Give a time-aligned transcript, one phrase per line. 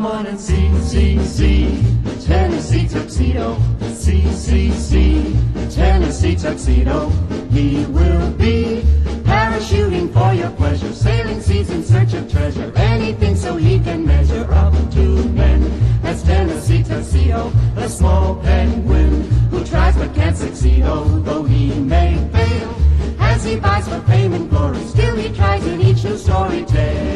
[0.00, 1.82] Come on and see, see, see.
[2.24, 3.58] Tennessee tuxedo.
[3.92, 5.36] See, see, see.
[5.68, 7.10] Tennessee tuxedo.
[7.50, 8.80] He will be
[9.24, 10.90] parachuting for your pleasure.
[10.94, 12.72] Sailing seas in search of treasure.
[12.76, 15.70] Anything so he can measure up to men.
[16.00, 17.52] That's Tennessee tuxedo.
[17.76, 20.82] A small penguin who tries but can't succeed.
[20.84, 22.74] Although he may fail.
[23.18, 27.09] As he buys for fame and glory, still he tries in each new story tale.